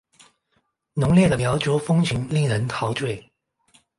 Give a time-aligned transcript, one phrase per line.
[0.95, 3.23] 浓烈的苗族风情令人陶醉。